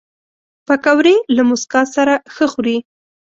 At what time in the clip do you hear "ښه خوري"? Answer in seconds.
2.33-2.77